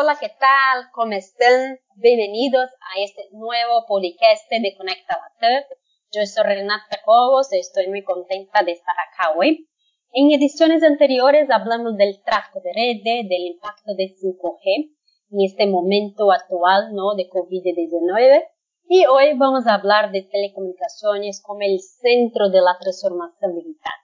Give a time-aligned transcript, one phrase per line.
[0.00, 0.84] Hola, ¿qué tal?
[0.92, 1.76] ¿Cómo están?
[1.96, 5.64] Bienvenidos a este nuevo podcast de Conecta Latam.
[6.12, 9.68] Yo soy Renata Cobos y estoy muy contenta de estar acá hoy.
[10.12, 14.94] En ediciones anteriores hablamos del tráfico de redes, del impacto de 5G
[15.32, 17.16] en este momento actual ¿no?
[17.16, 18.44] de COVID-19
[18.88, 23.94] y hoy vamos a hablar de telecomunicaciones como el centro de la transformación digital.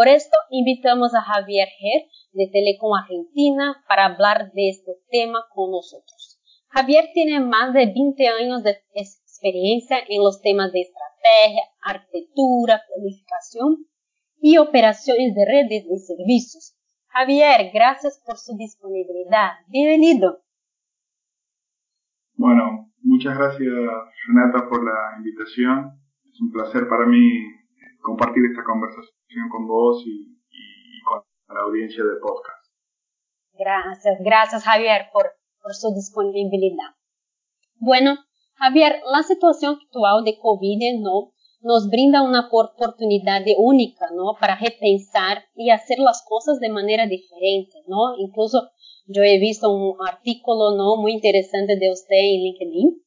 [0.00, 5.72] Por esto invitamos a Javier Her de Telecom Argentina para hablar de este tema con
[5.72, 6.40] nosotros.
[6.68, 13.84] Javier tiene más de 20 años de experiencia en los temas de estrategia, arquitectura, planificación
[14.40, 16.78] y operaciones de redes y servicios.
[17.08, 19.50] Javier, gracias por su disponibilidad.
[19.68, 20.38] Bienvenido.
[22.36, 23.68] Bueno, muchas gracias
[24.28, 26.00] Renata por la invitación.
[26.24, 27.20] Es un placer para mí
[28.00, 29.19] compartir esta conversación
[29.50, 30.26] con vos y,
[31.04, 31.22] con
[31.54, 32.66] la audiencia del podcast.
[33.52, 35.30] Gracias, gracias Javier por,
[35.62, 36.94] por su disponibilidad.
[37.78, 38.16] Bueno,
[38.54, 41.32] Javier, la situación actual de COVID ¿no?
[41.62, 44.34] nos brinda una oportunidad única ¿no?
[44.38, 47.78] para repensar y hacer las cosas de manera diferente.
[47.86, 48.16] ¿no?
[48.18, 48.70] Incluso
[49.06, 50.96] yo he visto un artículo ¿no?
[50.96, 53.02] muy interesante de usted en LinkedIn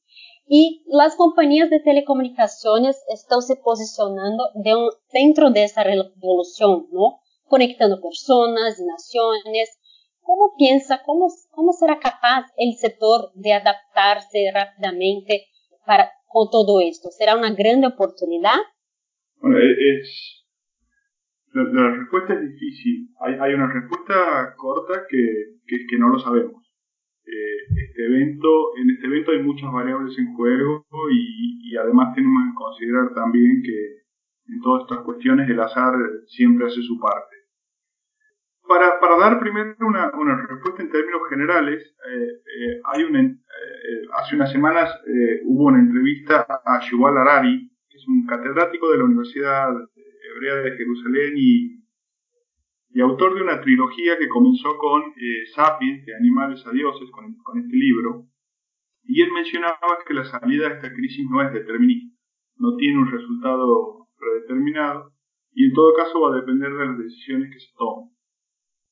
[0.56, 4.44] y las compañías de telecomunicaciones están se posicionando
[5.12, 7.22] dentro de esa revolución, ¿no?
[7.46, 9.76] Conectando personas y naciones.
[10.22, 15.48] ¿Cómo piensa, cómo, cómo será capaz el sector de adaptarse rápidamente
[15.88, 17.10] para, con todo esto?
[17.10, 18.60] ¿Será una gran oportunidad?
[19.42, 20.04] E-,
[21.56, 23.10] la, respuesta es difícil.
[23.22, 25.18] Hay, hay una respuesta corta que,
[25.66, 26.63] que no lo sabemos.
[27.26, 32.56] Eh, este evento, en este evento hay muchas variables en juego y, además tenemos que
[32.56, 35.96] considerar también que en todas estas cuestiones el azar
[36.28, 37.36] siempre hace su parte.
[38.68, 40.12] Para, para dar primero una,
[40.48, 43.36] respuesta en términos generales, eh, eh, hay una,
[44.14, 44.94] hace unas semanas
[45.46, 49.70] hubo una entrevista a Yuval Harari, que es un catedrático de la Universidad
[50.36, 51.83] Hebrea de Jerusalén y
[52.94, 57.58] y autor de una trilogía que comenzó con eh, Sapiens, de animales a dioses, con,
[57.58, 58.28] este libro,
[59.04, 62.16] y él mencionaba que la salida de esta crisis no es determinista,
[62.58, 65.12] no tiene un resultado predeterminado,
[65.54, 68.10] y en todo caso va a depender de las decisiones que se tomen.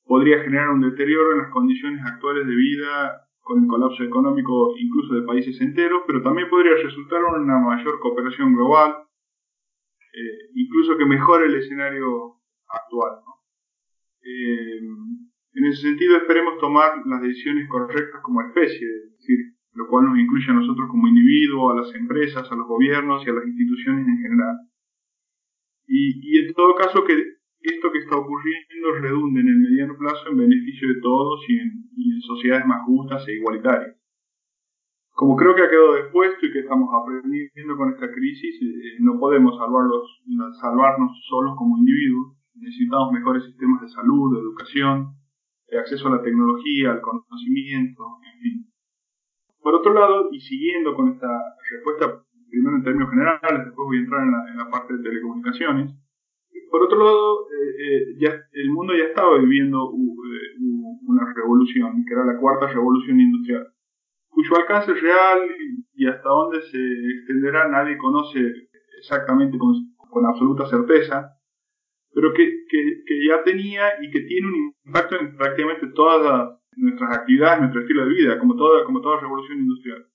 [0.04, 5.14] Podría generar un deterioro en las condiciones actuales de vida con el colapso económico incluso
[5.14, 8.96] de países enteros, pero también podría resultar en una mayor cooperación global,
[10.14, 13.22] eh, incluso que mejore el escenario actual.
[14.24, 14.80] Eh,
[15.54, 19.38] en ese sentido esperemos tomar las decisiones correctas como especie, es decir,
[19.74, 23.30] lo cual nos incluye a nosotros como individuos, a las empresas, a los gobiernos y
[23.30, 24.58] a las instituciones en general.
[25.88, 27.14] Y, en todo caso que
[27.60, 31.82] esto que está ocurriendo redunde en el mediano plazo en beneficio de todos y en,
[32.22, 33.98] sociedades más justas e igualitarias.
[35.12, 39.20] Como creo que ha quedado expuesto y que estamos aprendiendo con esta crisis, eh, no
[39.20, 45.16] podemos salvarnos solos como individuos, necesitamos mejores sistemas de salud, de educación,
[45.68, 48.04] de acceso a la tecnología, al conocimiento,
[48.34, 48.72] en fin.
[49.62, 51.30] Por otro lado, y siguiendo con esta
[51.72, 55.94] respuesta, primero en términos generales, después voy a entrar en la, parte de telecomunicaciones,
[56.70, 60.58] por otro lado, eh, eh, ya, el mundo ya estaba viviendo eh,
[61.06, 63.68] una revolución, que era la cuarta revolución industrial,
[64.30, 65.40] cuyo alcance real
[65.94, 68.40] y hasta dónde se extenderá nadie conoce
[69.00, 71.41] exactamente con, con absoluta certeza,
[72.14, 77.18] pero que, que, que, ya tenía y que tiene un impacto en prácticamente todas nuestras
[77.18, 80.06] actividades, nuestro estilo de vida, como toda, como toda revolución industrial.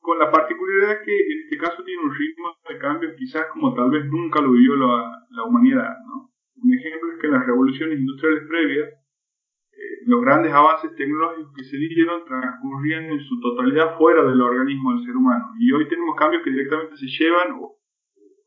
[0.00, 3.90] Con la particularidad que en este caso tiene un ritmo de cambio quizás como tal
[3.90, 5.94] vez nunca lo vivió la, la humanidad.
[6.06, 6.32] ¿no?
[6.56, 11.64] Un ejemplo es que en las revoluciones industriales previas, eh, los grandes avances tecnológicos que
[11.64, 15.52] se dieron transcurrían en su totalidad fuera del organismo del ser humano.
[15.60, 17.76] Y hoy tenemos cambios que directamente se llevan o,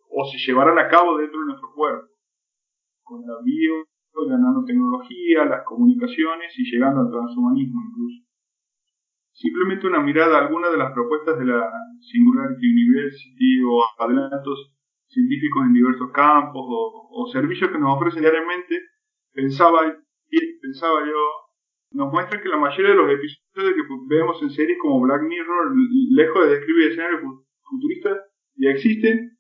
[0.10, 2.13] o se llevarán a cabo dentro de nuestro cuerpo
[3.04, 3.86] con la bio,
[4.28, 8.24] la nanotecnología, las comunicaciones y llegando al transhumanismo incluso.
[9.34, 11.70] Simplemente una mirada a algunas de las propuestas de la
[12.00, 14.76] Singularity University o adelantos
[15.08, 18.80] científicos en diversos campos o, servicios que nos ofrecen diariamente,
[19.32, 19.82] pensaba,
[20.62, 21.22] pensaba yo,
[21.92, 25.74] nos muestra que la mayoría de los episodios que vemos en series como Black Mirror,
[26.12, 27.22] lejos de describir escenarios
[27.62, 28.18] futuristas,
[28.56, 29.33] ya existen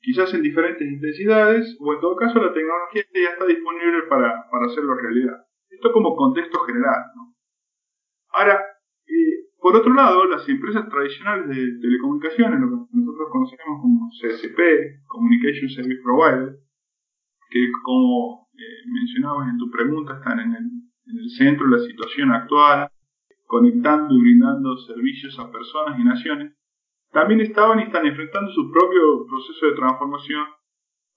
[0.00, 4.66] quizás en diferentes intensidades, o en todo caso la tecnología ya está disponible para, para
[4.66, 5.44] hacerlo realidad.
[5.68, 7.04] Esto como contexto general.
[7.14, 7.34] ¿no?
[8.32, 8.60] Ahora,
[9.06, 15.04] eh, por otro lado, las empresas tradicionales de telecomunicaciones, lo que nosotros conocemos como CSP,
[15.06, 16.56] Communication Service Provider,
[17.50, 20.64] que como eh, mencionabas en tu pregunta están en el,
[21.06, 22.88] en el centro de la situación actual,
[23.46, 26.54] conectando y brindando servicios a personas y naciones,
[27.12, 30.46] también estaban y están enfrentando su propio proceso de transformación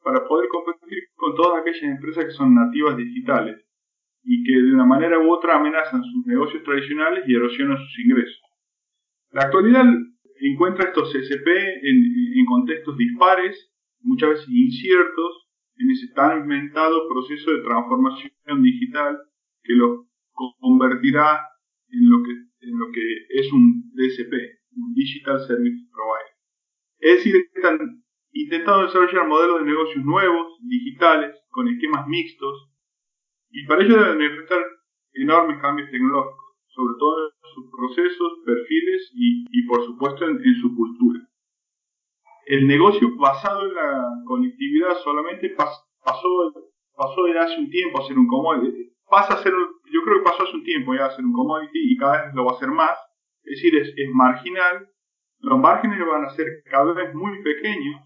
[0.03, 3.63] para poder competir con todas aquellas empresas que son nativas digitales
[4.23, 8.41] y que de una manera u otra amenazan sus negocios tradicionales y erosionan sus ingresos.
[9.31, 9.85] La actualidad
[10.39, 15.47] encuentra estos CCP en, contextos dispares, muchas veces inciertos,
[15.77, 19.17] en ese tan inventado proceso de transformación digital
[19.63, 20.05] que lo
[20.59, 21.39] convertirá
[21.89, 24.62] en lo que, en lo que es un DSP,
[24.93, 26.33] Digital Service Provider.
[26.99, 32.69] Es decir, están intentando desarrollar modelos de negocios nuevos, digitales, con esquemas mixtos,
[33.51, 34.63] y para ello deben enfrentar
[35.13, 41.19] enormes cambios tecnológicos, sobre todo en sus procesos, perfiles y, por supuesto en, su cultura.
[42.47, 45.87] El negocio basado en la conectividad solamente pasó,
[46.95, 48.91] pasó de hace un tiempo a ser un commodity.
[49.07, 51.93] Pasa a ser, yo creo que pasó hace un tiempo ya a ser un commodity
[51.93, 52.97] y cada vez lo va a ser más.
[53.43, 54.89] Es decir, es, es marginal.
[55.39, 58.01] Los márgenes van a ser cada vez muy pequeños,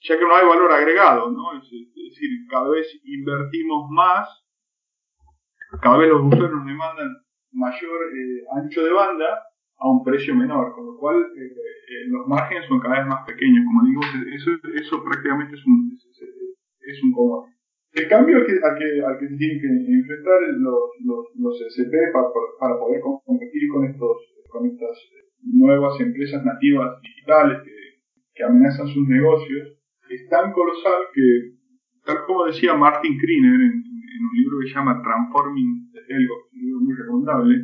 [0.00, 1.56] ya que no hay valor agregado, ¿no?
[1.58, 4.28] Es, decir, cada vez invertimos más,
[5.82, 7.08] cada vez los usuarios nos demandan
[7.52, 9.42] mayor eh, ancho de banda
[9.78, 11.52] a un precio menor, con lo cual eh,
[11.88, 13.64] eh, los márgenes son cada vez más pequeños.
[13.64, 14.00] Como digo,
[14.34, 15.98] eso, eso prácticamente es un,
[16.80, 17.55] es, un.
[17.96, 23.88] El cambio al que, se tienen que enfrentar los, los, SP para, poder competir con,
[23.88, 24.18] estos,
[24.50, 25.00] con estas
[25.40, 27.62] nuevas empresas nativas digitales
[28.34, 31.56] que, amenazan sus negocios es tan colosal que,
[32.04, 36.60] tal como decía Martin Kriner en, un libro que se llama Transforming the Telco, un
[36.60, 37.54] libro muy recomendable,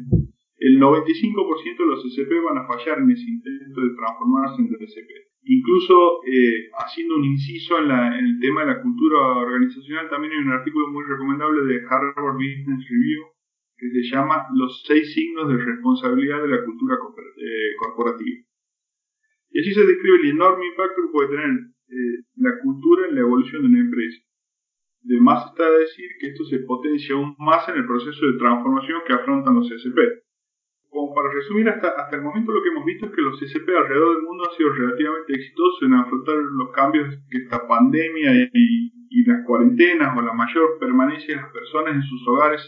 [0.57, 5.22] el 95% de los SCP van a fallar en ese intento de transformarse en DSP.
[5.45, 10.53] Incluso eh, haciendo un inciso en, el tema de la cultura organizacional, también hay un
[10.53, 13.25] artículo muy recomendable de Harvard Business Review
[13.77, 18.47] que se llama Los seis signos de responsabilidad de la cultura eh, corporativa.
[19.51, 23.23] Y así se describe el enorme impacto que puede tener eh, la cultura en la
[23.23, 24.23] evolución de una empresa.
[25.01, 29.01] De más está decir que esto se potencia aún más en el proceso de transformación
[29.05, 30.23] que afrontan los SP.
[30.93, 33.65] Como para resumir, hasta, hasta el momento lo que hemos visto es que los SP
[33.73, 39.25] alrededor del mundo han sido relativamente exitosos en afrontar los cambios que esta pandemia y,
[39.25, 42.61] las cuarentenas o la mayor permanencia de las personas en sus hogares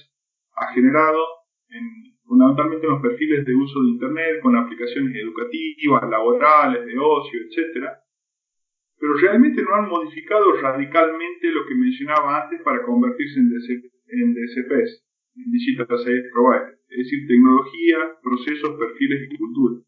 [0.57, 1.21] ha generado,
[1.69, 7.41] en, fundamentalmente en los perfiles de uso de Internet, con aplicaciones educativas, laborales, de ocio,
[7.45, 8.01] etcétera.
[8.99, 15.05] Pero realmente no han modificado radicalmente lo que mencionaba antes para convertirse en, DCPs,
[15.37, 19.83] en Digital Service Provider, es decir, tecnología, procesos, perfiles y cultura.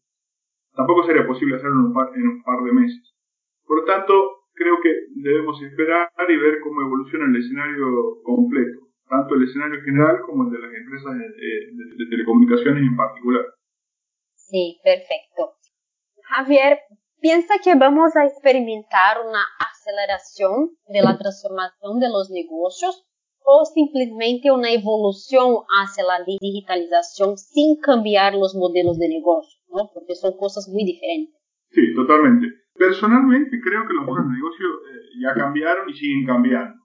[0.75, 3.15] Tampoco sería posible hacerlo en un par, de meses.
[3.65, 4.13] Por lo tanto,
[4.53, 10.19] creo que debemos esperar y ver cómo evoluciona el escenario completo, tanto el escenario general
[10.25, 13.45] como el de las empresas de telecomunicaciones en particular.
[14.35, 15.55] Sí, perfecto.
[16.23, 16.79] Javier,
[17.19, 23.06] piensa que vamos a experimentar una aceleración de la transformación de los negocios
[23.47, 29.89] o simplemente una evolución hacia la digitalización sin cambiar los modelos de negocio, ¿no?
[29.93, 31.39] porque son cosas muy diferentes.
[31.71, 32.47] Sí, totalmente.
[32.75, 36.75] Personalmente creo que los modelos de negocio eh, ya cambiaron y siguen cambiando.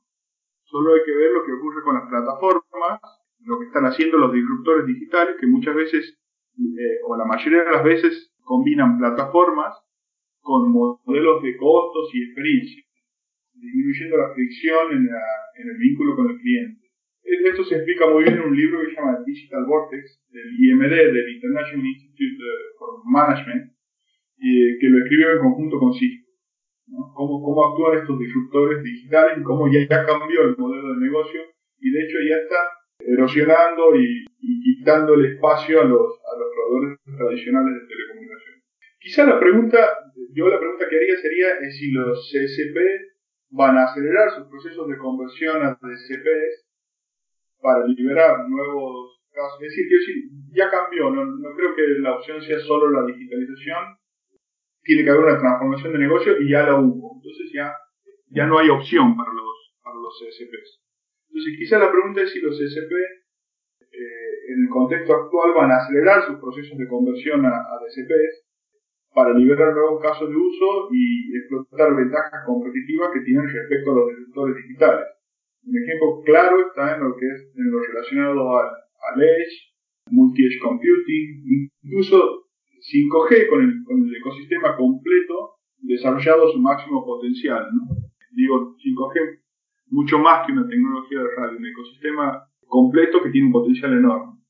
[0.62, 3.00] Solo hay que ver lo que ocurre con las plataformas,
[3.40, 6.16] lo que están haciendo los disruptores digitales, que muchas veces,
[6.56, 9.74] eh, o la mayoría de las veces, combinan plataformas
[10.40, 12.82] con modelos de costos y experiencia,
[13.54, 15.08] disminuyendo la fricción en,
[15.68, 16.82] el vínculo con el cliente.
[17.22, 20.90] Esto se explica muy bien en un libro que se llama Digital Vortex, del IMD,
[20.90, 22.36] del International Institute
[22.78, 23.72] for Management,
[24.38, 26.22] que lo escribió en conjunto con Cisco.
[27.14, 31.40] Cómo, actúan estos disruptores digitales y cómo ya, cambió el modelo de negocio
[31.80, 32.56] y de hecho ya está
[33.00, 34.24] erosionando y,
[34.62, 38.62] quitando el espacio a los, a los proveedores tradicionales de telecomunicaciones.
[38.98, 39.78] Quizá la pregunta,
[40.34, 43.11] yo la pregunta que haría sería si los CSP
[43.52, 46.66] van a acelerar sus procesos de conversión a DCPs
[47.60, 49.60] para liberar nuevos casos.
[49.62, 51.22] Es decir, ya cambió, no,
[51.54, 53.96] creo que la opción sea solo la digitalización,
[54.82, 57.16] tiene que haber una transformación de negocio y ya la hubo.
[57.16, 57.72] Entonces ya,
[58.30, 60.82] ya no hay opción para los, para los CSPs.
[61.28, 65.76] Entonces quizá la pregunta es si los CSP eh, en el contexto actual van a
[65.76, 68.51] acelerar sus procesos de conversión a, a DCPs
[69.14, 74.08] para liberar nuevos casos de uso y explotar ventajas competitivas que tienen respecto a los
[74.08, 75.06] disruptores digitales.
[75.64, 79.74] Un ejemplo claro está en lo que es en lo relacionado al, Edge,
[80.10, 82.46] multi-edge computing, incluso
[82.80, 87.68] 5G con el, con el ecosistema completo desarrollado a su máximo potencial.
[88.32, 89.42] Digo, 5G
[89.88, 94.40] mucho más que una tecnología de radio, un ecosistema completo que tiene un potencial enorme.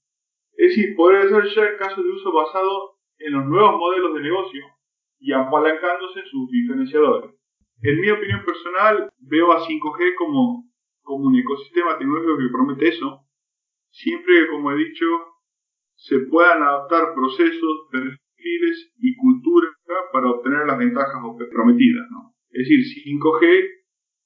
[0.56, 2.91] Es decir, podría ser ya casos de uso basado
[3.24, 4.62] en los nuevos modelos de negocio
[5.18, 7.30] y apalancándose sus diferenciadores.
[7.82, 10.70] En mi opinión personal, veo a 5G como,
[11.02, 13.26] como un ecosistema tecnológico que promete eso,
[13.90, 15.06] siempre que, como he dicho,
[15.96, 19.68] se puedan adaptar procesos, perfiles y cultura
[20.12, 22.06] para obtener las ventajas prometidas.
[22.50, 23.68] Es decir, 5G,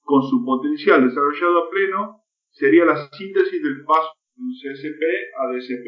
[0.02, 5.02] con su potencial desarrollado a pleno, sería la síntesis del paso de un CSP
[5.38, 5.86] a DSP.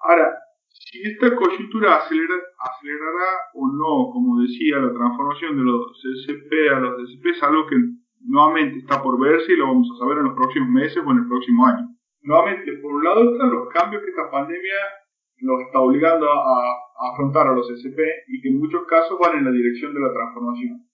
[0.00, 0.34] Ahora,
[0.72, 6.96] si esta coyuntura acelerará o no, como decía, la transformación de los CSP a los
[6.96, 7.76] DSP es algo que
[8.20, 11.18] nuevamente está por verse y lo vamos a saber en los próximos meses o en
[11.18, 11.88] el próximo año.
[12.22, 14.80] Nuevamente, por un lado están los cambios que esta pandemia
[15.40, 17.98] nos está obligando a, afrontar a los CSP
[18.28, 20.86] y que en muchos casos van en la dirección de la transformación.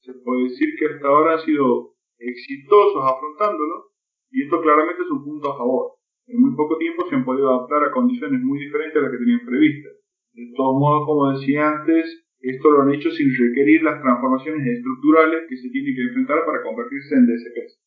[0.00, 3.92] Se puede decir que hasta ahora han sido exitosos afrontándolo
[4.30, 5.97] y esto claramente es un punto a favor
[6.28, 9.18] en muy poco tiempo se han podido adaptar a condiciones muy diferentes a las que
[9.18, 9.92] tenían previstas.
[10.32, 15.48] De todos modos, como decía antes, esto lo han hecho sin requerir las transformaciones estructurales
[15.48, 17.80] que se tienen que enfrentar para convertirse en DSPs.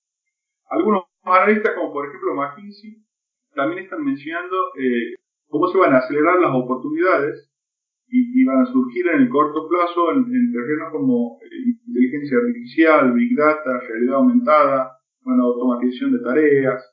[0.70, 2.98] Algunos analistas, como por ejemplo McKinsey,
[3.54, 5.16] también están mencionando eh,
[5.48, 7.48] cómo se van a acelerar las oportunidades
[8.08, 13.38] y, van a surgir en el corto plazo en, terrenos como eh, inteligencia artificial, big
[13.38, 16.84] data, realidad aumentada, bueno, automatización de tareas,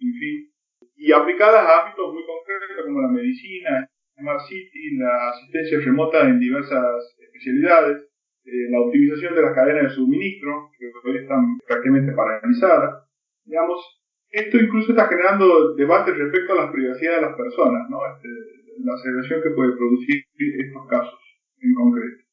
[0.00, 0.53] en fin,
[0.96, 6.38] y aplicadas a ámbitos muy concretos como la medicina, Smart City, la asistencia remota en
[6.38, 8.08] diversas especialidades,
[8.44, 13.08] eh, la optimización de las cadenas de suministro, que hoy están prácticamente paralizadas.
[13.44, 13.80] Digamos,
[14.30, 17.98] esto incluso está generando debates respecto a la privacidad de las personas, ¿no?
[18.14, 18.28] Este,
[18.84, 21.18] la segregación que puede producir estos casos
[21.60, 22.23] en concreto.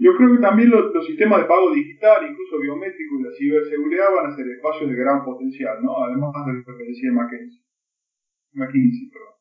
[0.00, 4.32] Yo creo que también los, sistemas de pago digital, incluso biométrico y la ciberseguridad van
[4.32, 5.92] a ser espacios de gran potencial, ¿no?
[6.08, 7.60] Además de lo que decía McKinsey.
[8.56, 9.36] McKinsey perdón.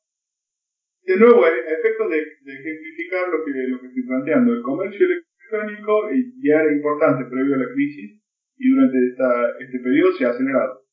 [1.07, 6.11] De nuevo, a efectos de, ejemplificar lo que, lo que estoy planteando, el comercio electrónico
[6.43, 8.19] ya era importante previo a la crisis
[8.57, 10.83] y durante esta, este periodo se ha acelerado.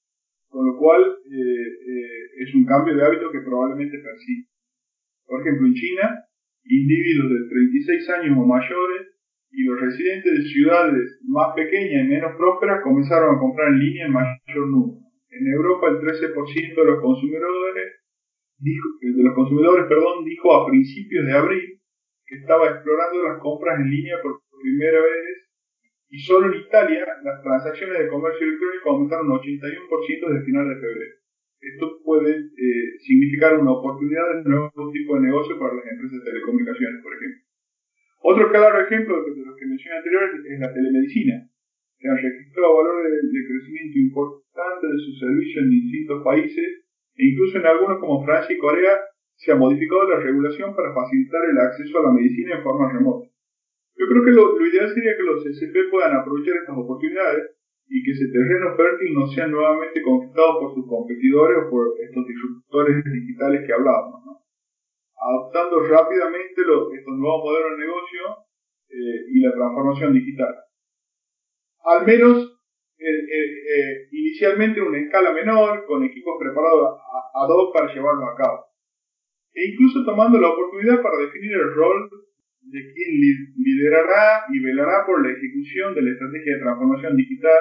[0.47, 4.49] Con lo cual, eh, eh, es un cambio de hábito que probablemente persiste.
[5.27, 6.23] Por ejemplo, en China,
[6.63, 9.16] individuos de 36 años o mayores
[9.51, 14.07] y los residentes de ciudades más pequeñas y menos prósperas comenzaron a comprar en línea
[14.07, 15.01] en mayor número.
[15.31, 18.07] En Europa el 13% de los consumidores
[18.59, 21.81] dijo, de los consumidores perdón, dijo a principios de abril
[22.27, 25.47] que estaba explorando las compras en línea por primera vez
[26.09, 30.81] y solo en Italia las transacciones de comercio electrónico aumentaron un 81% desde final de
[30.81, 31.15] febrero.
[31.61, 36.31] Esto puede eh, significar una oportunidad de nuevo tipo de negocio para las empresas de
[36.31, 36.76] telecomunicaciones,
[38.59, 41.49] claro ejemplo de los que mencioné anteriormente es la telemedicina.
[41.99, 46.69] Se han registrado valores de, crecimiento importantes de sus servicios en distintos países
[47.17, 49.01] e incluso en algunos como Francia y Corea
[49.37, 53.29] se ha modificado la regulación para facilitar el acceso a la medicina en forma remota.
[53.97, 57.57] Yo creo que lo, ideal sería que los SP puedan aprovechar estas oportunidades
[57.89, 62.27] y que ese terreno fértil no sea nuevamente conquistado por sus competidores o por estos
[62.27, 64.25] disruptores digitales que hablábamos.
[64.25, 64.47] ¿no?
[65.27, 68.16] adoptando rápidamente estos nuevos modelos de negocio
[69.37, 70.55] y la transformación digital.
[71.85, 72.57] Al menos
[72.97, 76.97] eh, eh, inicialmente en una escala menor, con equipos preparados
[77.35, 78.65] ad hoc para llevarlo a cabo.
[79.53, 82.09] E incluso tomando la oportunidad para definir el rol
[82.63, 83.11] de quien
[83.61, 87.61] liderará y velará por la ejecución de la estrategia de transformación digital,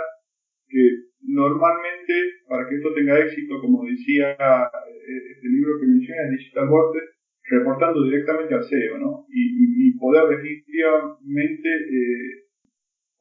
[0.67, 2.13] que normalmente,
[2.47, 7.14] para que esto tenga éxito, como decía este libro que menciona, Digital Vortex,
[7.47, 9.25] reportando directamente al CEO, ¿no?
[9.29, 12.45] Y, poder definitivamente eh,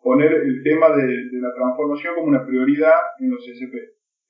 [0.03, 1.07] poner el tema de,
[1.41, 3.73] la transformación como una prioridad en los SP.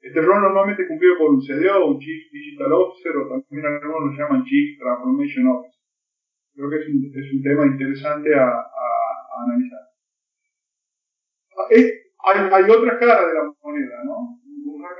[0.00, 4.12] Este rol normalmente es cumplido por un CDO, un Chief Digital Officer, o también algunos
[4.12, 5.82] lo llaman Chief Transformation Officer.
[6.54, 8.62] Creo que es un, es un tema interesante a,
[9.46, 9.80] analizar.
[11.70, 14.33] Eh, hay, hay otra cara de la moneda, ¿no?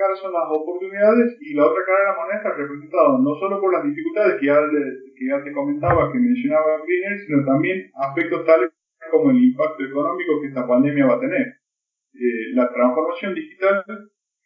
[0.05, 3.61] Cara son las oportunidades y la otra cara de la moneda está representada no solo
[3.61, 8.45] por las dificultades que ya, que ya te comentaba, que mencionaba Greener, sino también aspectos
[8.45, 8.71] tales
[9.11, 11.57] como el impacto económico que esta pandemia va a tener.
[12.15, 13.85] Eh, la transformación digital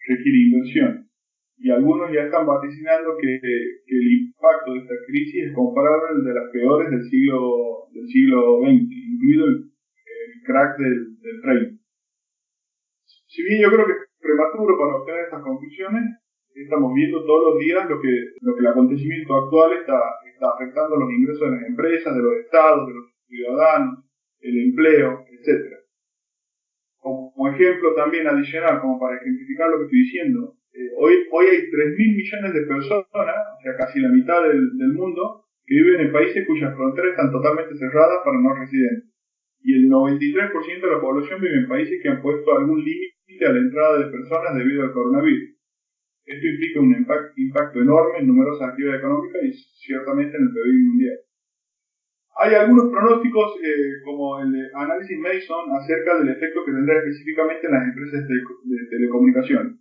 [0.06, 1.10] requiere inversión
[1.58, 6.34] y algunos ya están vaticinando que, el impacto de esta crisis es comparable al de
[6.34, 9.64] las peores del siglo, del siglo XX, incluido el,
[10.46, 11.82] crack del, del 30.
[13.26, 16.04] Si bien yo creo que prematuro para obtener estas conclusiones.
[16.54, 20.96] Estamos viendo todos los días lo que, lo que el acontecimiento actual está, está afectando
[20.96, 24.04] los ingresos de las empresas, de los estados, de los ciudadanos,
[24.40, 25.78] el empleo, etc.
[26.98, 31.58] Como ejemplo también adicional, como para ejemplificar lo que estoy diciendo, eh, hoy, hoy hay
[31.70, 36.12] 3.000 millones de personas, o sea, casi la mitad del, del mundo, que viven en
[36.12, 39.10] países cuyas fronteras están totalmente cerradas para no residentes.
[39.62, 43.52] Y el 93% de la población vive en países que han puesto algún límite a
[43.52, 45.54] la entrada de personas debido al coronavirus.
[46.24, 46.94] Esto implica un
[47.36, 51.18] impacto enorme en numerosas actividades económicas y ciertamente en el PIB mundial.
[52.40, 57.66] Hay algunos pronósticos, eh, como el de Análisis Mason, acerca del efecto que tendrá específicamente
[57.66, 59.78] en las empresas de, de.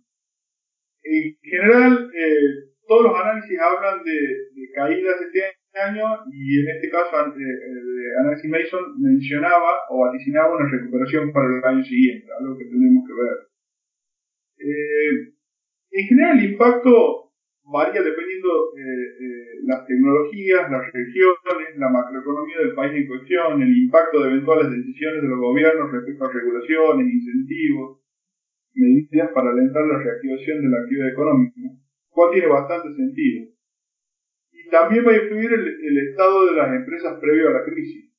[1.04, 4.18] En general, eh, todos los análisis hablan de,
[4.56, 10.56] de, caídas este año y en este caso eh, eh Análisis Mason mencionaba o vaticinaba
[10.56, 13.36] una recuperación para el año siguiente, algo que tenemos que ver.
[14.58, 15.34] Eh,
[15.90, 17.28] en general, el impacto
[17.64, 23.62] varía dependiendo de eh, eh, las tecnologías, las regiones, la macroeconomía del país en cuestión,
[23.62, 28.00] el impacto de eventuales decisiones de los gobiernos respecto a regulaciones, incentivos,
[28.74, 31.60] medidas para alentar la reactivación de la actividad económica,
[32.08, 33.57] cual tiene bastante sentido.
[34.70, 38.12] También va a influir el, estado de las empresas previo a la crisis.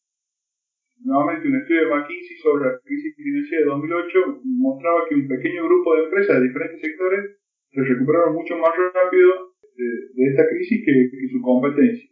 [0.99, 5.63] Nuevamente, un estudio de McKinsey sobre la crisis financiera de 2008 mostraba que un pequeño
[5.65, 7.37] grupo de empresas de diferentes sectores
[7.71, 12.09] se recuperaron mucho más rápido de, esta crisis que, su competencia.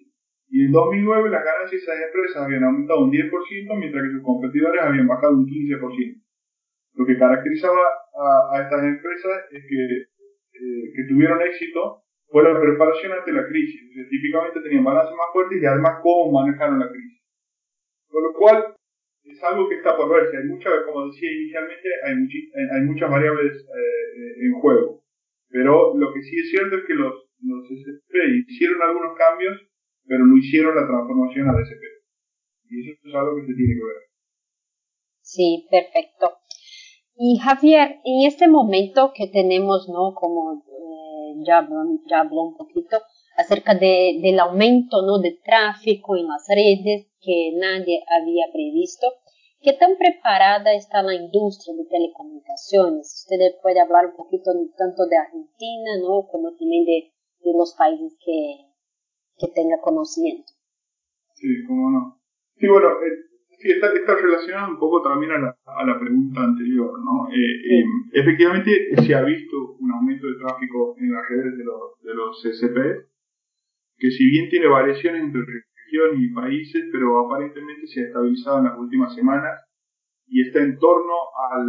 [0.50, 3.32] Y en 2009 las ganancias de esas empresas habían aumentado un 10%,
[3.77, 6.22] mientras que sus competidores habían bajado un 15%.
[6.94, 7.84] Lo que caracterizaba
[8.53, 13.82] a, estas empresas es que, eh, que tuvieron éxito fue la preparación ante la crisis.
[14.10, 17.22] típicamente tenían balances más fuertes y además cómo manejaron la crisis.
[18.10, 18.76] Con lo cual,
[19.24, 20.38] es algo que está por verse.
[20.38, 25.04] Hay muchas, como decía inicialmente, hay, hay muchas variables eh, en juego.
[25.50, 28.14] Pero lo que sí es cierto es que los, los SP
[28.48, 29.58] hicieron algunos cambios,
[30.06, 31.84] pero no hicieron la transformación al SP.
[32.70, 34.08] Y eso es algo que se tiene que ver.
[35.22, 36.38] Sí, perfecto.
[37.18, 40.14] Y Javier, en este momento que tenemos, ¿no?
[40.14, 40.67] Como eh,
[41.46, 42.98] ya, habló, ya habló un poquito
[43.36, 45.19] acerca de, del aumento, ¿no?
[45.19, 49.08] De tráfico en las redes que nadie había previsto.
[49.62, 53.26] ¿Qué tan preparada está la industria de telecomunicaciones?
[53.26, 56.28] Usted puede hablar un poquito tanto de Argentina, ¿no?
[56.28, 58.67] Como también de, de los países que,
[59.38, 60.52] que tenga conocimiento.
[61.34, 62.21] Sí, cómo no.
[62.56, 66.41] Sí, bueno, eh, sí, está, está, relacionado un poco también a la, a la pregunta
[66.43, 67.30] anterior, ¿no?
[67.32, 68.72] Eh, eh, efectivamente,
[69.06, 73.08] se ha visto un aumento de tráfico en las redes de los, de los CCP,
[73.98, 75.43] que si bien tiene variaciones entre
[76.15, 79.63] y países, pero aparentemente se ha estabilizado en las últimas semanas
[80.28, 81.13] y está en torno
[81.52, 81.67] al,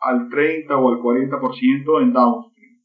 [0.00, 2.82] al 30 o al 40% en downstream.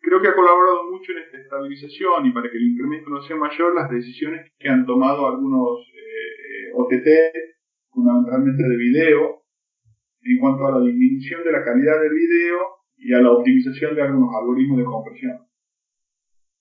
[0.00, 3.36] Creo que ha colaborado mucho en esta estabilización y para que el incremento no sea
[3.36, 6.27] mayor las decisiones que han tomado algunos eh,
[6.78, 7.08] OTT,
[7.90, 9.42] fundamentalmente de video,
[10.22, 12.58] en cuanto a la disminución de la calidad del video
[12.96, 15.38] y a la optimización de algunos algoritmos de compresión.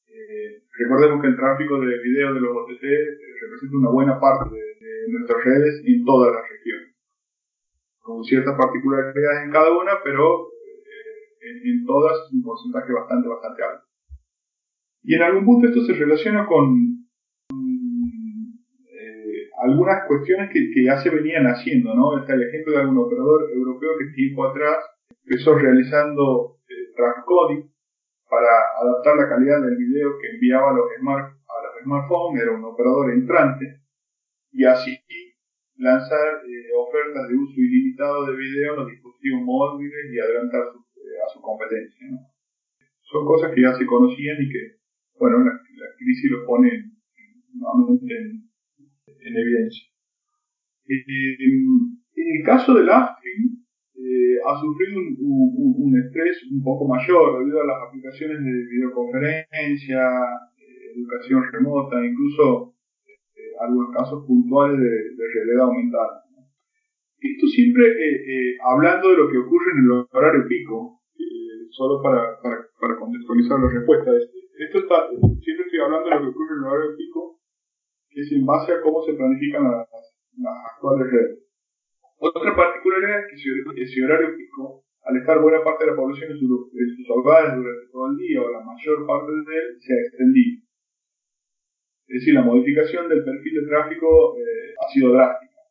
[0.07, 4.55] Eh, recordemos que el tráfico de video de los OTT eh, representa una buena parte
[4.55, 4.67] de,
[5.09, 6.93] nuestras redes en todas las regiones,
[7.99, 13.85] con ciertas particularidades en cada una, pero eh, en, todas un porcentaje bastante, bastante alto.
[15.03, 16.86] Y en algún punto esto se relaciona con
[19.87, 22.19] algunas cuestiones que, ya se venían haciendo, ¿no?
[22.19, 24.77] Está el ejemplo de algún operador europeo que tiempo atrás
[25.23, 26.57] empezó realizando
[26.95, 27.71] transcoding
[28.29, 32.51] para adaptar la calidad del video que enviaba a los, smart, a los smartphones, era
[32.51, 33.81] un operador entrante,
[34.51, 34.97] y así
[35.77, 41.21] lanzar eh, ofertas de uso ilimitado de video en los dispositivos móviles y adelantar eh,
[41.23, 42.07] a su competencia.
[43.03, 44.81] Son cosas que ya se conocían y que,
[45.19, 45.53] bueno, la,
[45.97, 46.91] crisis lo pone
[47.53, 48.46] nuevamente en,
[49.35, 49.87] evidencia.
[50.87, 51.35] Eh,
[52.15, 53.59] en el caso del upstream,
[53.95, 59.99] eh, ha sufrido un, estrés un poco mayor debido a las aplicaciones de videoconferencia,
[60.55, 62.73] eh, educación remota, incluso
[63.59, 66.23] algunos casos puntuales de, realidad aumentada.
[67.19, 67.83] Esto siempre
[68.63, 71.01] hablando de lo que ocurre en el horario pico,
[71.71, 74.15] solo para, para, contextualizar las respuestas.
[74.59, 77.36] Esto está, siempre estoy hablando de lo que ocurre en el horario pico,
[78.21, 79.87] es en base a cómo se planifican las,
[80.37, 81.39] las actuales redes.
[82.19, 86.39] Otra particularidad es que ese horario pico, al estar buena parte de la población en,
[86.39, 90.63] sus hogares durante todo el día o la mayor parte de él, se ha extendido.
[92.07, 95.61] Es decir, la modificación del perfil de tráfico eh, ha sido drástica.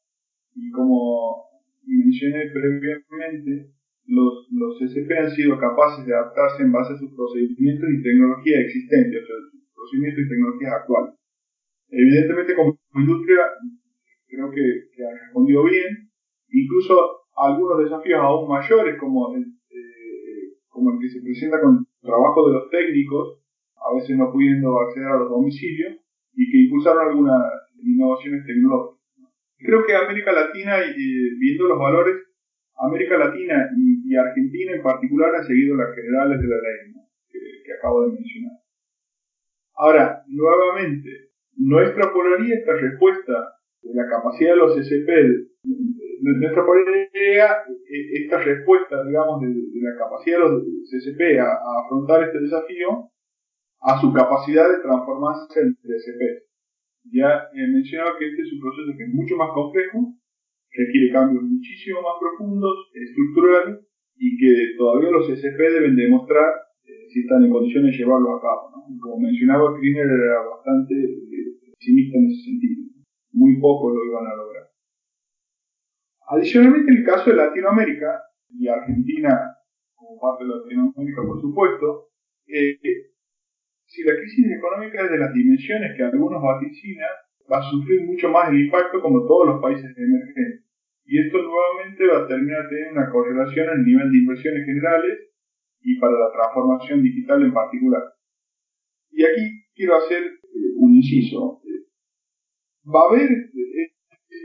[0.54, 1.46] Y como
[1.84, 3.72] mencioné previamente,
[4.06, 8.60] los, los SP han sido capaces de adaptarse en base a sus procedimientos y tecnologías
[8.60, 11.14] existentes, o sea, sus procedimientos y tecnologías actuales.
[11.88, 13.42] Evidentemente, como industria,
[14.26, 16.10] creo que, que han respondido bien,
[16.50, 19.44] incluso algunos desafíos aún mayores como, eh,
[20.68, 23.40] como el que se presenta con el trabajo de los técnicos,
[23.76, 25.96] a veces no pudiendo acceder a los domicilios,
[26.34, 27.40] y que impulsaron algunas
[27.82, 28.96] innovaciones tecnológicas.
[29.58, 30.76] Creo que América Latina,
[31.38, 32.16] viendo los valores,
[32.78, 36.92] América Latina y, Argentina en particular han seguido las generales de la ley
[37.28, 38.52] que, acabo de mencionar.
[39.74, 41.25] Ahora, nuevamente,
[41.56, 43.32] no extrapolaría esta respuesta
[43.82, 45.08] de la capacidad de los SP,
[45.64, 47.48] no extrapolaría
[48.14, 49.48] esta respuesta, digamos, de,
[49.80, 53.10] la capacidad de los CSP a, afrontar este desafío
[53.80, 56.46] a su capacidad de transformarse en DSP.
[57.12, 60.14] Ya he mencionado que este es un proceso que es mucho más complejo,
[60.72, 63.86] requiere cambios muchísimo más profundos, estructurales,
[64.18, 66.48] y que todavía los SP deben demostrar
[66.84, 68.72] eh, si están en condiciones de llevarlo a cabo.
[69.00, 70.94] Como mencionaba, Kriner era bastante
[71.78, 72.82] pesimista en ese sentido.
[73.32, 74.70] Muy pocos lo iban a lograr.
[76.28, 79.56] Adicionalmente, en el caso de Latinoamérica, y Argentina
[79.94, 82.08] como parte de Latinoamérica, por supuesto,
[82.46, 82.78] eh,
[83.86, 87.10] si la crisis económica es de las dimensiones que algunos vaticinan,
[87.50, 90.64] va a sufrir mucho más el impacto como todos los países emergentes.
[91.04, 95.30] Y esto nuevamente va a terminar teniendo una correlación el nivel de inversiones generales
[95.80, 98.02] y para la transformación digital en particular.
[99.10, 101.62] Y aquí quiero hacer eh, un inciso.
[102.86, 103.92] Va a haber, eh,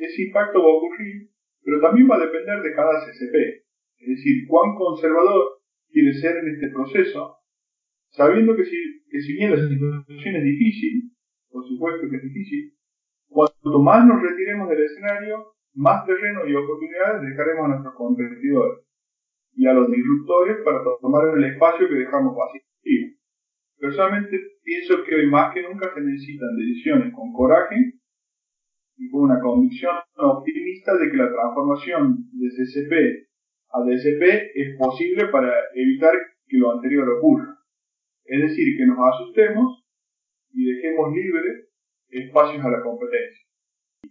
[0.01, 1.29] ese impacto va a ocurrir,
[1.63, 3.35] pero también va a depender de cada CCP.
[3.97, 7.37] Es decir, cuán conservador quiere ser en este proceso
[8.11, 8.77] sabiendo que si,
[9.09, 11.11] que si bien la situación es difícil,
[11.49, 12.73] por supuesto que es difícil,
[13.27, 18.85] cuanto más nos retiremos del escenario, más terreno y oportunidades dejaremos a nuestros competidores
[19.53, 22.61] y a los disruptores para tomar el espacio que dejamos vacío.
[23.81, 27.97] Personalmente pienso que hoy más que nunca se necesitan decisiones con coraje
[28.95, 32.93] y con una convicción optimista de que la transformación de CCP
[33.73, 36.13] a DSP es posible para evitar
[36.47, 37.57] que lo anterior ocurra.
[38.25, 39.83] Es decir, que nos asustemos
[40.53, 41.67] y dejemos libres
[42.09, 43.47] espacios a la competencia.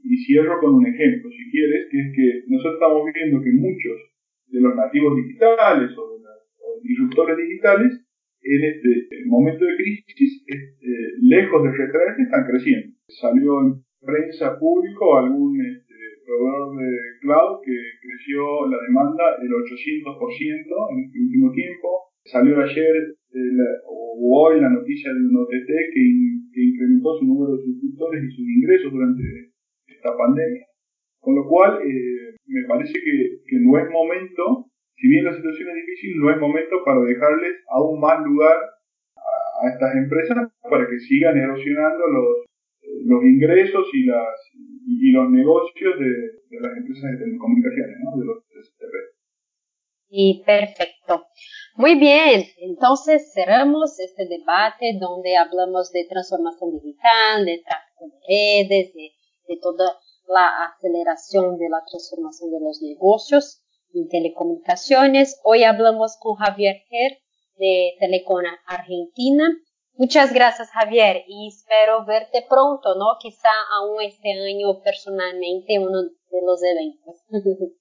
[0.02, 3.98] Y cierro con un ejemplo, si quieres, que es que nosotros estamos viendo que muchos
[4.46, 8.04] de los nativos digitales o de los disruptores digitales
[8.42, 12.96] en este momento de crisis, este, lejos de retraerse, están creciendo.
[13.08, 20.92] Salió en prensa público algún este, proveedor de cloud que creció la demanda el 800%
[20.92, 21.88] en este último tiempo.
[22.24, 23.16] Salió ayer
[23.86, 28.44] o hoy la noticia de un OTT que, incrementó su número de suscriptores y sus
[28.44, 29.22] ingresos durante
[29.86, 30.66] esta pandemia.
[31.20, 34.69] Con lo cual, eh, me parece que, no es momento,
[35.00, 38.56] si bien la situación es difícil, no es momento para dejarles aún más lugar
[39.16, 42.44] a, estas empresas para que sigan erosionando los,
[43.06, 48.20] los ingresos y, las, y, los negocios de, de, las empresas de telecomunicaciones, ¿no?
[48.20, 48.94] de los STP.
[50.10, 51.24] Y perfecto.
[51.76, 58.92] Muy bien, entonces cerramos este debate donde hablamos de transformación digital, de tráfico de redes,
[58.92, 59.96] de, toda
[60.28, 63.62] la aceleración de la transformación de los negocios
[63.94, 65.40] en telecomunicaciones.
[65.44, 67.18] Hoy hablamos con Javier Ger
[67.58, 69.48] de Telecom Argentina.
[69.94, 73.18] Muchas gracias Javier y espero verte pronto, ¿no?
[73.20, 77.24] Quizá aún este año personalmente en uno de los eventos.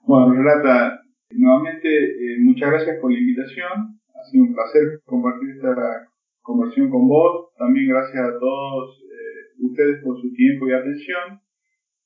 [0.00, 4.00] Bueno, Renata, Nuevamente, eh, muchas gracias por la invitación.
[4.14, 6.08] Ha sido un placer compartir esta
[6.40, 7.52] conversación con vos.
[7.58, 11.40] También gracias a todos eh, ustedes por su tiempo y atención.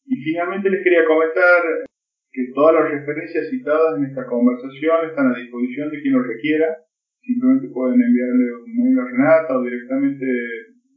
[0.06, 1.86] Y finalmente les quería comentar
[2.32, 6.66] que todas las referencias citadas en esta conversación están a disposición de quien lo requiera.
[7.20, 10.26] Simplemente pueden enviarle un mail a Renata o directamente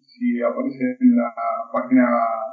[0.02, 1.30] si aparece en la
[1.74, 2.08] página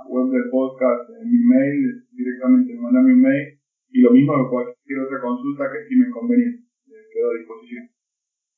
[0.09, 4.99] web del podcast en mi mail, directamente mandarme un mail y lo mismo de cualquier
[5.07, 6.67] otra consulta que estime conveniente.
[6.85, 7.91] Quedo a disposición.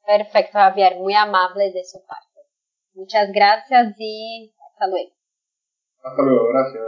[0.07, 2.41] Perfecto, Javier, muy amable de su parte.
[2.95, 5.11] Muchas gracias y hasta luego.
[6.03, 6.83] Hasta luego, gracias.